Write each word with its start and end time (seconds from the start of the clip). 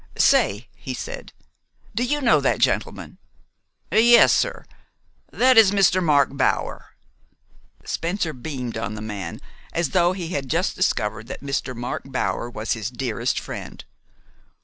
"Say," 0.17 0.67
he 0.75 0.95
said, 0.95 1.31
"do 1.93 2.03
you 2.03 2.21
know 2.21 2.41
that 2.41 2.57
gentleman?" 2.57 3.19
"Yes, 3.91 4.33
sir. 4.33 4.65
That 5.31 5.59
is 5.59 5.69
Mr. 5.69 6.03
Mark 6.03 6.35
Bower." 6.35 6.95
Spencer 7.85 8.33
beamed 8.33 8.77
on 8.79 8.95
the 8.95 9.01
man 9.03 9.39
as 9.73 9.89
though 9.91 10.13
he 10.13 10.29
had 10.29 10.49
just 10.49 10.75
discovered 10.75 11.27
that 11.27 11.41
Mr. 11.43 11.75
Mark 11.75 12.01
Bower 12.05 12.49
was 12.49 12.71
his 12.73 12.89
dearest 12.89 13.39
friend. 13.39 13.85